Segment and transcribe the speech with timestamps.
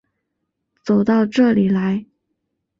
[0.81, 2.03] 走到这里来